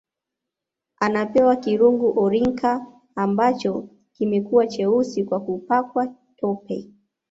Anapewa 0.99 1.55
kirungu 1.55 2.19
Orikna 2.23 2.85
ambacho 3.15 3.87
kimekuwa 4.13 4.67
cheusi 4.67 5.23
kwa 5.23 5.39
kupakwa 5.39 6.15
tope 6.37 6.89